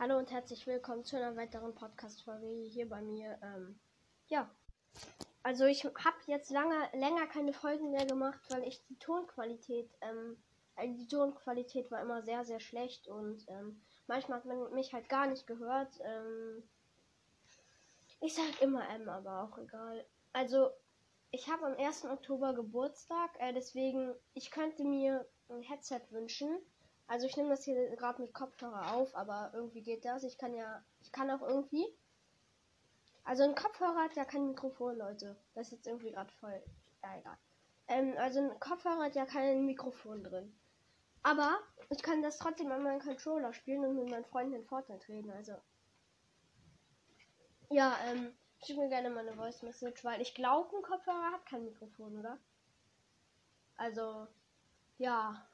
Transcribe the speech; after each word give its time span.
Hallo 0.00 0.16
und 0.16 0.30
herzlich 0.30 0.64
willkommen 0.68 1.02
zu 1.02 1.16
einer 1.16 1.34
weiteren 1.34 1.74
Podcast-Folge 1.74 2.46
hier 2.46 2.88
bei 2.88 3.02
mir. 3.02 3.36
Ähm, 3.42 3.80
ja, 4.28 4.48
also 5.42 5.64
ich 5.64 5.84
habe 5.84 6.16
jetzt 6.26 6.52
lange, 6.52 6.88
länger 6.92 7.26
keine 7.26 7.52
Folgen 7.52 7.90
mehr 7.90 8.06
gemacht, 8.06 8.38
weil 8.48 8.62
ich 8.62 8.80
die 8.86 8.96
Tonqualität, 9.00 9.90
ähm, 10.00 10.40
also 10.76 10.94
die 10.96 11.08
Tonqualität 11.08 11.90
war 11.90 12.00
immer 12.00 12.22
sehr, 12.22 12.44
sehr 12.44 12.60
schlecht 12.60 13.08
und 13.08 13.44
ähm, 13.48 13.82
manchmal 14.06 14.38
hat 14.38 14.44
man 14.44 14.72
mich 14.72 14.94
halt 14.94 15.08
gar 15.08 15.26
nicht 15.26 15.48
gehört. 15.48 15.92
Ähm, 16.04 16.62
ich 18.20 18.36
sag 18.36 18.62
immer 18.62 18.88
M, 18.90 19.08
aber 19.08 19.42
auch 19.42 19.58
egal. 19.58 20.06
Also 20.32 20.70
ich 21.32 21.50
habe 21.50 21.66
am 21.66 21.76
1. 21.76 22.04
Oktober 22.04 22.54
Geburtstag, 22.54 23.30
äh, 23.40 23.52
deswegen 23.52 24.14
ich 24.34 24.52
könnte 24.52 24.84
mir 24.84 25.28
ein 25.48 25.62
Headset 25.62 26.02
wünschen 26.10 26.56
also 27.08 27.26
ich 27.26 27.36
nehme 27.36 27.48
das 27.48 27.64
hier 27.64 27.96
gerade 27.96 28.20
mit 28.20 28.34
Kopfhörer 28.34 28.92
auf, 28.92 29.14
aber 29.16 29.50
irgendwie 29.54 29.82
geht 29.82 30.04
das. 30.04 30.24
Ich 30.24 30.36
kann 30.36 30.54
ja, 30.54 30.84
ich 31.00 31.10
kann 31.10 31.30
auch 31.30 31.42
irgendwie. 31.42 31.86
Also 33.24 33.44
ein 33.44 33.54
Kopfhörer 33.54 34.04
hat 34.04 34.14
ja 34.14 34.24
kein 34.24 34.48
Mikrofon, 34.48 34.96
Leute. 34.96 35.36
Das 35.54 35.66
ist 35.66 35.72
jetzt 35.72 35.86
irgendwie 35.86 36.12
gerade 36.12 36.30
voll. 36.34 36.62
Ja, 37.02 37.18
egal. 37.18 37.38
Ähm, 37.88 38.14
also 38.18 38.40
ein 38.40 38.60
Kopfhörer 38.60 39.04
hat 39.04 39.14
ja 39.14 39.24
kein 39.24 39.64
Mikrofon 39.64 40.22
drin. 40.22 40.54
Aber 41.22 41.58
ich 41.88 42.02
kann 42.02 42.22
das 42.22 42.38
trotzdem 42.38 42.70
an 42.70 42.82
meinem 42.82 43.00
Controller 43.00 43.54
spielen 43.54 43.84
und 43.84 43.96
mit 43.96 44.10
meinen 44.10 44.24
Freunden 44.26 44.54
in 44.54 44.66
Fortnite 44.66 45.08
reden. 45.08 45.30
Also. 45.30 45.56
Ja, 47.70 47.96
ähm, 48.06 48.34
schick 48.62 48.76
mir 48.76 48.88
gerne 48.88 49.08
mal 49.08 49.26
eine 49.26 49.36
Voice 49.36 49.62
Message, 49.62 50.04
weil 50.04 50.20
ich 50.20 50.34
glaube, 50.34 50.76
ein 50.76 50.82
Kopfhörer 50.82 51.32
hat 51.32 51.46
kein 51.46 51.64
Mikrofon, 51.64 52.18
oder? 52.18 52.38
Also, 53.76 54.26
ja. 54.98 55.46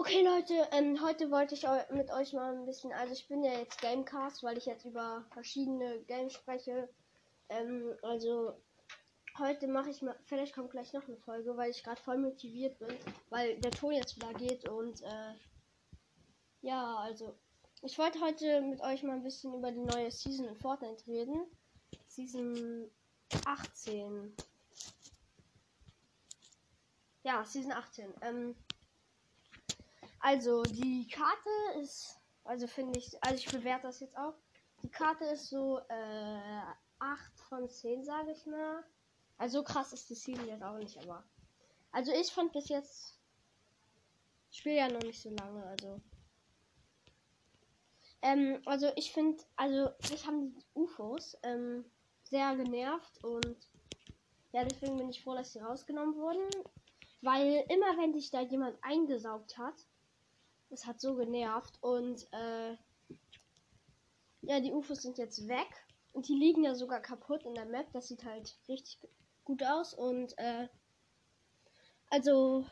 Okay, 0.00 0.22
Leute, 0.22 0.68
ähm, 0.70 1.02
heute 1.02 1.28
wollte 1.32 1.56
ich 1.56 1.66
mit 1.90 2.08
euch 2.12 2.32
mal 2.32 2.54
ein 2.54 2.64
bisschen, 2.66 2.92
also 2.92 3.12
ich 3.12 3.26
bin 3.26 3.42
ja 3.42 3.58
jetzt 3.58 3.82
Gamecast, 3.82 4.44
weil 4.44 4.56
ich 4.56 4.66
jetzt 4.66 4.84
über 4.84 5.24
verschiedene 5.32 5.98
Games 6.04 6.34
spreche. 6.34 6.88
Ähm, 7.48 7.96
also 8.02 8.54
heute 9.38 9.66
mache 9.66 9.90
ich 9.90 10.00
mal, 10.00 10.14
vielleicht 10.22 10.54
kommt 10.54 10.70
gleich 10.70 10.92
noch 10.92 11.02
eine 11.08 11.16
Folge, 11.16 11.56
weil 11.56 11.72
ich 11.72 11.82
gerade 11.82 12.00
voll 12.00 12.16
motiviert 12.16 12.78
bin, 12.78 12.96
weil 13.30 13.58
der 13.58 13.72
Ton 13.72 13.90
jetzt 13.90 14.14
wieder 14.14 14.32
geht 14.34 14.68
und 14.68 15.02
äh, 15.02 15.34
ja, 16.62 16.98
also 16.98 17.34
ich 17.82 17.98
wollte 17.98 18.20
heute 18.20 18.60
mit 18.60 18.80
euch 18.80 19.02
mal 19.02 19.16
ein 19.16 19.24
bisschen 19.24 19.52
über 19.52 19.72
die 19.72 19.80
neue 19.80 20.12
Season 20.12 20.46
in 20.46 20.54
Fortnite 20.54 21.04
reden. 21.08 21.44
Season 22.06 22.88
18. 23.44 24.32
Ja, 27.24 27.44
Season 27.44 27.72
18. 27.72 28.14
Ähm, 28.22 28.54
also, 30.20 30.62
die 30.62 31.06
Karte 31.08 31.80
ist, 31.80 32.18
also 32.44 32.66
finde 32.66 32.98
ich, 32.98 33.16
also 33.22 33.36
ich 33.36 33.50
bewerte 33.50 33.86
das 33.86 34.00
jetzt 34.00 34.16
auch. 34.16 34.34
Die 34.82 34.90
Karte 34.90 35.24
ist 35.24 35.48
so 35.48 35.78
äh, 35.88 36.62
8 36.98 37.40
von 37.48 37.68
10, 37.68 38.04
sage 38.04 38.32
ich 38.32 38.46
mal. 38.46 38.84
Also 39.36 39.62
krass 39.62 39.92
ist 39.92 40.10
die 40.10 40.14
Season 40.14 40.48
jetzt 40.48 40.62
auch 40.62 40.78
nicht, 40.78 40.98
aber. 40.98 41.22
Also 41.92 42.12
ich 42.12 42.30
fand 42.32 42.52
bis 42.52 42.68
jetzt. 42.68 43.18
Ich 44.50 44.58
spiele 44.58 44.76
ja 44.76 44.88
noch 44.88 45.02
nicht 45.02 45.20
so 45.20 45.30
lange, 45.30 45.64
also. 45.64 46.00
Ähm, 48.22 48.60
also 48.66 48.90
ich 48.96 49.12
finde, 49.12 49.42
also 49.56 49.90
mich 50.10 50.26
haben 50.26 50.52
die 50.52 50.64
UFOs 50.74 51.36
ähm, 51.44 51.84
sehr 52.24 52.56
genervt 52.56 53.22
und 53.22 53.56
ja, 54.52 54.64
deswegen 54.64 54.96
bin 54.96 55.10
ich 55.10 55.22
froh, 55.22 55.34
dass 55.34 55.52
sie 55.52 55.60
rausgenommen 55.60 56.16
wurden. 56.16 56.48
Weil 57.20 57.64
immer 57.68 57.96
wenn 57.96 58.12
sich 58.12 58.30
da 58.30 58.40
jemand 58.40 58.76
eingesaugt 58.82 59.56
hat, 59.58 59.74
es 60.70 60.86
hat 60.86 61.00
so 61.00 61.16
genervt. 61.16 61.78
Und 61.82 62.26
äh, 62.32 62.76
ja, 64.42 64.60
die 64.60 64.72
UFOs 64.72 65.02
sind 65.02 65.18
jetzt 65.18 65.48
weg. 65.48 65.68
Und 66.12 66.28
die 66.28 66.34
liegen 66.34 66.64
ja 66.64 66.74
sogar 66.74 67.00
kaputt 67.00 67.44
in 67.44 67.54
der 67.54 67.66
Map. 67.66 67.92
Das 67.92 68.08
sieht 68.08 68.24
halt 68.24 68.58
richtig 68.68 68.98
gut 69.44 69.62
aus. 69.62 69.94
Und 69.94 70.36
äh, 70.38 70.68
also 72.10 72.64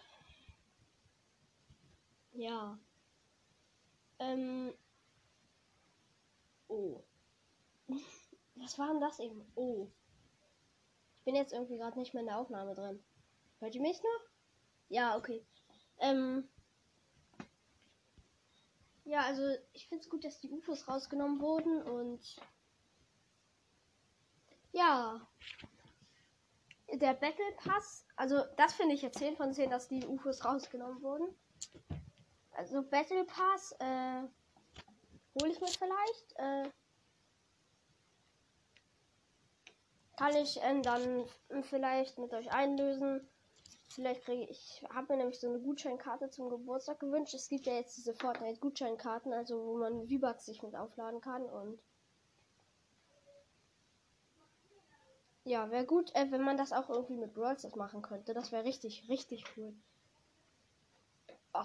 ja. 2.36 2.78
Ähm. 4.18 4.74
Oh. 6.68 7.02
Was 8.56 8.78
war 8.78 8.88
denn 8.88 9.00
das 9.00 9.18
eben? 9.20 9.50
Oh. 9.54 9.88
Ich 11.18 11.24
bin 11.24 11.34
jetzt 11.34 11.52
irgendwie 11.52 11.78
gerade 11.78 11.98
nicht 11.98 12.14
mehr 12.14 12.20
in 12.22 12.28
der 12.28 12.38
Aufnahme 12.38 12.74
drin. 12.74 13.02
Hört 13.60 13.74
ihr 13.74 13.80
mich 13.80 13.98
noch? 14.02 14.30
Ja, 14.88 15.16
okay. 15.16 15.44
Ähm. 15.98 16.48
Ja, 19.16 19.22
also 19.22 19.48
ich 19.72 19.88
finde 19.88 20.04
es 20.04 20.10
gut, 20.10 20.24
dass 20.24 20.40
die 20.40 20.50
UFOs 20.50 20.86
rausgenommen 20.88 21.40
wurden 21.40 21.80
und 21.84 22.36
ja, 24.72 25.26
der 26.92 27.14
Battle 27.14 27.50
Pass, 27.56 28.04
also 28.16 28.44
das 28.58 28.74
finde 28.74 28.94
ich 28.94 29.00
jetzt 29.00 29.18
10 29.18 29.38
von 29.38 29.54
10, 29.54 29.70
dass 29.70 29.88
die 29.88 30.04
UFOs 30.06 30.44
rausgenommen 30.44 31.00
wurden. 31.00 31.34
Also 32.50 32.82
Battle 32.82 33.24
Pass, 33.24 33.72
äh, 33.78 34.24
hole 35.40 35.50
ich 35.50 35.62
mir 35.62 35.68
vielleicht. 35.68 36.32
Äh, 36.36 36.70
kann 40.18 40.36
ich 40.36 40.60
äh, 40.62 40.82
dann 40.82 41.24
vielleicht 41.62 42.18
mit 42.18 42.34
euch 42.34 42.52
einlösen. 42.52 43.26
Vielleicht 43.88 44.24
kriege 44.24 44.44
ich, 44.50 44.84
habe 44.90 45.12
mir 45.12 45.18
nämlich 45.18 45.40
so 45.40 45.48
eine 45.48 45.60
Gutscheinkarte 45.60 46.30
zum 46.30 46.50
Geburtstag 46.50 46.98
gewünscht. 47.00 47.34
Es 47.34 47.48
gibt 47.48 47.66
ja 47.66 47.74
jetzt 47.74 47.96
diese 47.96 48.14
Fortnite-Gutscheinkarten, 48.14 49.32
also 49.32 49.64
wo 49.64 49.76
man 49.78 50.08
V-Bucks 50.08 50.46
sich 50.46 50.62
mit 50.62 50.74
aufladen 50.74 51.20
kann 51.20 51.42
und 51.42 51.78
ja, 55.46 55.70
wäre 55.70 55.86
gut, 55.86 56.12
äh, 56.16 56.30
wenn 56.32 56.42
man 56.42 56.56
das 56.56 56.72
auch 56.72 56.90
irgendwie 56.90 57.14
mit 57.14 57.32
Brawl 57.32 57.56
Stars 57.56 57.76
machen 57.76 58.02
könnte. 58.02 58.34
Das 58.34 58.50
wäre 58.50 58.64
richtig, 58.64 59.08
richtig 59.08 59.44
cool. 59.56 59.72
Oh. 61.54 61.62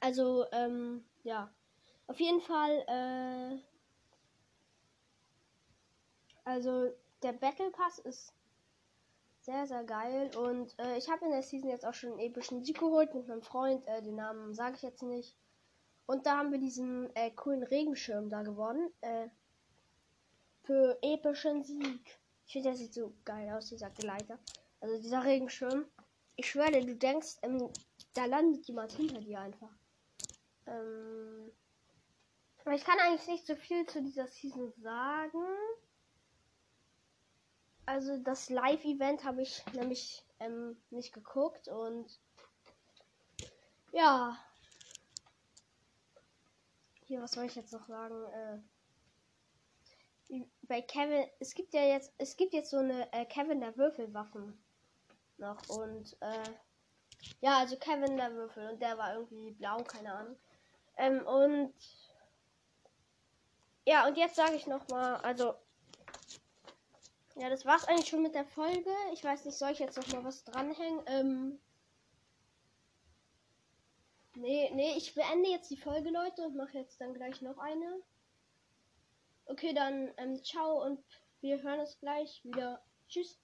Also, 0.00 0.44
ähm, 0.50 1.04
ja. 1.22 1.48
Auf 2.08 2.18
jeden 2.18 2.40
Fall, 2.40 2.84
äh, 2.88 3.58
also 6.44 6.92
der 7.22 7.32
Battle 7.34 7.70
Pass 7.70 8.00
ist 8.00 8.34
sehr, 9.44 9.66
sehr 9.66 9.84
geil. 9.84 10.30
Und 10.36 10.74
äh, 10.78 10.96
ich 10.96 11.08
habe 11.10 11.24
in 11.24 11.30
der 11.30 11.42
Season 11.42 11.68
jetzt 11.68 11.84
auch 11.84 11.94
schon 11.94 12.12
einen 12.12 12.20
epischen 12.20 12.64
Sieg 12.64 12.78
geholt 12.78 13.14
mit 13.14 13.28
meinem 13.28 13.42
Freund. 13.42 13.86
Äh, 13.86 14.02
den 14.02 14.16
Namen 14.16 14.54
sage 14.54 14.76
ich 14.76 14.82
jetzt 14.82 15.02
nicht. 15.02 15.36
Und 16.06 16.26
da 16.26 16.38
haben 16.38 16.50
wir 16.50 16.58
diesen 16.58 17.14
äh, 17.14 17.30
coolen 17.30 17.62
Regenschirm 17.62 18.30
da 18.30 18.42
gewonnen. 18.42 18.90
Äh, 19.00 19.28
für 20.62 20.98
epischen 21.02 21.62
Sieg. 21.62 22.18
Ich 22.46 22.52
finde, 22.52 22.70
der 22.70 22.76
sieht 22.76 22.94
so 22.94 23.14
geil 23.24 23.50
aus, 23.50 23.68
dieser 23.68 23.90
Gleiter. 23.90 24.38
Also 24.80 25.00
dieser 25.00 25.24
Regenschirm. 25.24 25.86
Ich 26.36 26.50
schwöre, 26.50 26.84
du 26.84 26.96
denkst, 26.96 27.36
ähm, 27.42 27.70
da 28.14 28.24
landet 28.24 28.66
jemand 28.66 28.92
hinter 28.92 29.20
dir 29.20 29.40
einfach. 29.40 29.70
Ähm, 30.66 31.52
aber 32.64 32.74
ich 32.74 32.84
kann 32.84 32.98
eigentlich 32.98 33.28
nicht 33.28 33.46
so 33.46 33.54
viel 33.56 33.86
zu 33.86 34.02
dieser 34.02 34.26
Season 34.26 34.72
sagen. 34.78 35.44
Also 37.86 38.16
das 38.18 38.48
Live-Event 38.48 39.24
habe 39.24 39.42
ich 39.42 39.62
nämlich 39.72 40.24
ähm, 40.40 40.76
nicht 40.90 41.12
geguckt 41.12 41.68
und 41.68 42.18
ja. 43.92 44.36
Hier, 47.06 47.20
was 47.20 47.32
soll 47.32 47.44
ich 47.44 47.54
jetzt 47.54 47.72
noch 47.72 47.86
sagen? 47.86 48.24
Äh, 48.32 48.58
bei 50.62 50.80
Kevin, 50.80 51.28
es 51.38 51.54
gibt 51.54 51.74
ja 51.74 51.82
jetzt, 51.82 52.12
es 52.18 52.36
gibt 52.36 52.54
jetzt 52.54 52.70
so 52.70 52.78
eine 52.78 53.12
äh, 53.12 53.26
Kevin 53.26 53.60
der 53.60 53.76
Würfelwaffen 53.76 54.58
noch 55.36 55.68
und 55.68 56.16
äh, 56.20 56.50
ja, 57.40 57.58
also 57.58 57.76
Kevin 57.76 58.16
der 58.16 58.32
Würfel 58.32 58.70
und 58.70 58.80
der 58.80 58.96
war 58.96 59.14
irgendwie 59.14 59.50
blau, 59.52 59.82
keine 59.84 60.14
Ahnung. 60.14 60.36
Ähm, 60.96 61.26
und 61.26 61.74
ja, 63.86 64.06
und 64.06 64.16
jetzt 64.16 64.36
sage 64.36 64.54
ich 64.54 64.66
noch 64.66 64.88
mal, 64.88 65.16
also 65.16 65.54
ja, 67.44 67.50
das 67.50 67.66
war's 67.66 67.84
eigentlich 67.86 68.08
schon 68.08 68.22
mit 68.22 68.34
der 68.34 68.46
Folge. 68.46 68.90
Ich 69.12 69.22
weiß 69.22 69.44
nicht, 69.44 69.58
soll 69.58 69.72
ich 69.72 69.78
jetzt 69.78 69.98
noch 69.98 70.08
mal 70.08 70.24
was 70.24 70.44
dranhängen? 70.44 71.02
Ähm. 71.04 71.60
Nee, 74.34 74.70
nee, 74.72 74.94
ich 74.96 75.14
beende 75.14 75.50
jetzt 75.50 75.70
die 75.70 75.76
Folge, 75.76 76.08
Leute, 76.08 76.46
und 76.46 76.56
mache 76.56 76.78
jetzt 76.78 77.02
dann 77.02 77.12
gleich 77.12 77.42
noch 77.42 77.58
eine. 77.58 78.00
Okay, 79.44 79.74
dann 79.74 80.10
ähm, 80.16 80.42
ciao 80.42 80.82
und 80.82 81.04
wir 81.42 81.62
hören 81.62 81.80
uns 81.80 81.98
gleich 81.98 82.42
wieder. 82.44 82.82
Tschüss. 83.08 83.38